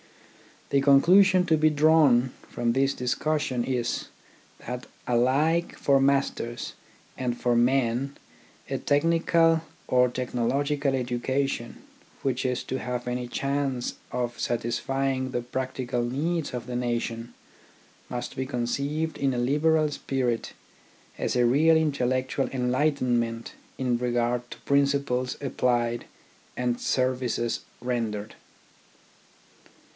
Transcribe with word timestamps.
The 0.71 0.81
conclusion 0.81 1.45
to 1.47 1.57
be 1.57 1.69
drawn 1.69 2.31
from 2.49 2.71
this 2.73 2.95
discus 2.95 3.41
sion 3.43 3.65
is, 3.65 4.07
that 4.65 4.87
alike 5.05 5.77
for 5.77 5.99
masters 5.99 6.73
and 7.17 7.39
for 7.39 7.55
men 7.57 8.17
a 8.69 8.79
technical 8.79 9.61
or 9.87 10.07
technological 10.09 10.95
education, 10.95 11.83
which 12.23 12.45
is 12.45 12.63
to 12.63 12.79
have 12.79 13.07
any 13.07 13.27
chance 13.27 13.95
of 14.11 14.39
satisfying 14.39 15.31
the 15.31 15.41
practical 15.41 16.03
needs 16.03 16.51
of 16.53 16.65
the 16.65 16.75
nation, 16.75 17.33
must 18.09 18.35
be 18.35 18.45
conceived 18.45 19.17
in 19.17 19.35
a 19.35 19.37
liberal 19.37 19.91
spirit 19.91 20.53
as 21.17 21.35
a 21.35 21.45
real 21.45 21.75
intellectual 21.75 22.47
enlightenment 22.51 23.51
in 23.77 23.97
regard 23.97 24.49
to 24.49 24.57
principles 24.61 25.37
applied 25.41 26.05
and 26.57 26.79
services 26.81 27.59
rendered. 27.81 28.35